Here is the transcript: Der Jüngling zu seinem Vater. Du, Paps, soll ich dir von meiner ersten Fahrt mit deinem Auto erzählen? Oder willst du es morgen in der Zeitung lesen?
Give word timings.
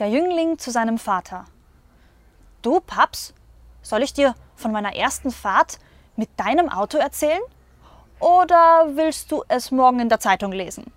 Der 0.00 0.08
Jüngling 0.08 0.58
zu 0.58 0.70
seinem 0.70 0.96
Vater. 0.96 1.44
Du, 2.62 2.80
Paps, 2.80 3.34
soll 3.82 4.02
ich 4.02 4.14
dir 4.14 4.34
von 4.56 4.72
meiner 4.72 4.96
ersten 4.96 5.30
Fahrt 5.30 5.78
mit 6.16 6.30
deinem 6.38 6.70
Auto 6.70 6.96
erzählen? 6.96 7.42
Oder 8.18 8.86
willst 8.94 9.30
du 9.30 9.44
es 9.48 9.70
morgen 9.70 10.00
in 10.00 10.08
der 10.08 10.18
Zeitung 10.18 10.52
lesen? 10.52 10.90